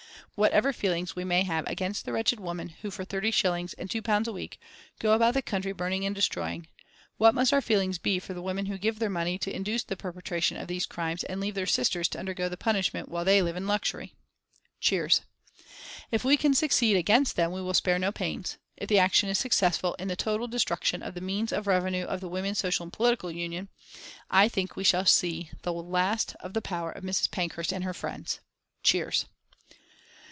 Whatever 0.35 0.73
feelings 0.73 1.15
we 1.15 1.23
may 1.25 1.43
have 1.43 1.67
against 1.67 2.03
the 2.05 2.13
wretched 2.13 2.39
women 2.39 2.69
who 2.81 2.89
for 2.89 3.05
30s. 3.05 3.75
and 3.77 3.87
£2 3.89 4.27
a 4.27 4.31
week 4.31 4.59
go 4.97 5.11
about 5.13 5.35
the 5.35 5.41
country 5.43 5.71
burning 5.73 6.03
and 6.03 6.15
destroying, 6.15 6.65
what 7.17 7.35
must 7.35 7.53
our 7.53 7.61
feelings 7.61 7.99
be 7.99 8.17
for 8.17 8.33
the 8.33 8.41
women 8.41 8.65
who 8.65 8.77
give 8.79 8.97
their 8.97 9.09
money 9.09 9.37
to 9.37 9.55
induce 9.55 9.83
the 9.83 9.97
perpetration 9.97 10.57
of 10.57 10.67
these 10.67 10.87
crimes 10.87 11.23
and 11.25 11.39
leave 11.39 11.53
their 11.53 11.67
sisters 11.67 12.07
to 12.07 12.17
undergo 12.17 12.49
the 12.49 12.57
punishment 12.57 13.07
while 13.09 13.23
they 13.25 13.41
live 13.43 13.55
in 13.57 13.67
luxury?" 13.67 14.13
(Cheers.) 14.79 15.21
"If 16.09 16.23
we 16.23 16.37
can 16.37 16.55
succeed 16.55 16.95
against 16.97 17.35
them 17.35 17.51
we 17.51 17.61
will 17.61 17.75
spare 17.75 17.99
no 17.99 18.11
pains. 18.11 18.57
If 18.77 18.89
the 18.89 18.97
action 18.99 19.29
is 19.29 19.37
successful 19.37 19.93
in 19.99 20.07
the 20.07 20.15
total 20.15 20.47
destruction 20.47 21.03
of 21.03 21.13
the 21.13 21.21
means 21.21 21.51
of 21.51 21.67
revenue 21.67 22.05
of 22.05 22.19
the 22.19 22.29
Women's 22.29 22.57
Social 22.57 22.83
and 22.83 22.93
Political 22.93 23.31
Union 23.31 23.67
I 24.31 24.47
think 24.49 24.75
we 24.75 24.85
shall 24.85 25.05
see 25.05 25.51
the 25.61 25.73
last 25.73 26.35
of 26.39 26.53
the 26.55 26.61
power 26.63 26.91
of 26.91 27.03
Mrs. 27.03 27.29
Pankhurst 27.29 27.71
and 27.71 27.83
her 27.83 27.93
friends." 27.93 28.39
(Cheers.) 28.81 29.25